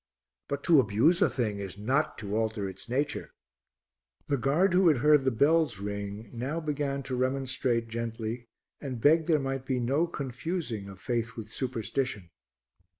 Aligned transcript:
But 0.47 0.63
to 0.63 0.79
abuse 0.79 1.21
a 1.21 1.29
thing 1.29 1.59
is 1.59 1.77
not 1.77 2.17
to 2.17 2.35
alter 2.35 2.67
its 2.67 2.89
nature." 2.89 3.35
The 4.25 4.35
guard 4.37 4.73
who 4.73 4.87
had 4.87 4.97
heard 4.97 5.23
the 5.25 5.29
bells 5.29 5.77
ring 5.79 6.31
now 6.33 6.59
began 6.59 7.03
to 7.03 7.15
remonstrate 7.15 7.87
gently 7.87 8.47
and 8.79 8.99
begged 8.99 9.27
there 9.27 9.37
might 9.37 9.63
be 9.67 9.79
no 9.79 10.07
confusing 10.07 10.89
of 10.89 10.99
faith 10.99 11.35
with 11.35 11.51
superstition. 11.51 12.31